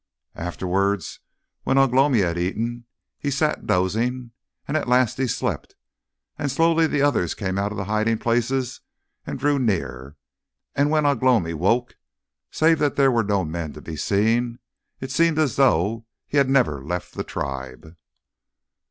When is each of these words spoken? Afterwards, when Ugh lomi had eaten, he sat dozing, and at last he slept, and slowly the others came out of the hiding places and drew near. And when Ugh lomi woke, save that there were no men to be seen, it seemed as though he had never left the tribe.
Afterwards, 0.41 1.19
when 1.61 1.77
Ugh 1.77 1.93
lomi 1.93 2.21
had 2.21 2.35
eaten, 2.35 2.85
he 3.19 3.29
sat 3.29 3.67
dozing, 3.67 4.31
and 4.67 4.75
at 4.75 4.87
last 4.87 5.17
he 5.19 5.27
slept, 5.27 5.75
and 6.39 6.49
slowly 6.49 6.87
the 6.87 7.03
others 7.03 7.35
came 7.35 7.59
out 7.59 7.71
of 7.71 7.77
the 7.77 7.83
hiding 7.85 8.17
places 8.17 8.81
and 9.27 9.37
drew 9.37 9.59
near. 9.59 10.17
And 10.73 10.89
when 10.89 11.05
Ugh 11.05 11.21
lomi 11.21 11.53
woke, 11.53 11.97
save 12.49 12.79
that 12.79 12.95
there 12.95 13.11
were 13.11 13.23
no 13.23 13.45
men 13.45 13.73
to 13.73 13.81
be 13.83 13.95
seen, 13.95 14.57
it 14.99 15.11
seemed 15.11 15.37
as 15.37 15.55
though 15.55 16.07
he 16.25 16.37
had 16.37 16.49
never 16.49 16.83
left 16.83 17.13
the 17.13 17.23
tribe. 17.23 17.95